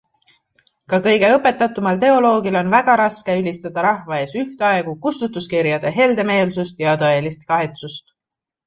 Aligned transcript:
Ka 0.93 0.99
kõige 1.07 1.29
õpetatumal 1.33 1.99
teoloogil 2.05 2.57
on 2.63 2.73
väga 2.77 2.97
raske 3.03 3.37
ülistada 3.43 3.85
rahva 3.89 4.21
ees 4.25 4.35
ühtaegu 4.45 4.97
kustutuskirjade 5.07 5.97
heldemeelsust 6.01 6.87
ja 6.89 6.99
tõelist 7.07 7.49
kahetsust. 7.55 8.15